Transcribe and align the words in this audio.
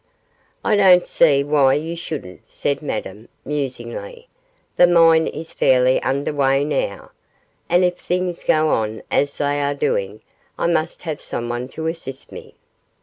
'I 0.65 0.77
don't 0.77 1.05
see 1.05 1.43
why 1.43 1.75
you 1.75 1.95
shouldn't,' 1.95 2.49
said 2.49 2.81
Madame, 2.81 3.29
musingly; 3.45 4.27
'the 4.75 4.87
mine 4.87 5.27
is 5.27 5.53
fairly 5.53 6.01
under 6.01 6.33
way 6.33 6.63
now, 6.65 7.11
and 7.69 7.83
if 7.85 7.99
things 7.99 8.43
go 8.43 8.69
on 8.69 9.03
as 9.11 9.37
they 9.37 9.61
are 9.61 9.75
doing, 9.75 10.21
I 10.57 10.65
must 10.65 11.03
have 11.03 11.21
someone 11.21 11.67
to 11.67 11.85
assist 11.85 12.31
me. 12.31 12.55